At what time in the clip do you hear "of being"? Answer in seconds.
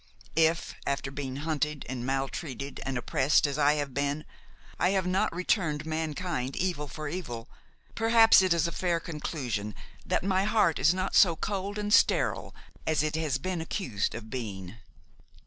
14.15-14.73